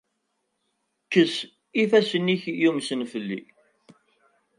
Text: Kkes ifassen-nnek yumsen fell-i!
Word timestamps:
Kkes 1.05 1.35
ifassen-nnek 1.81 2.43
yumsen 2.61 3.01
fell-i! 3.11 3.39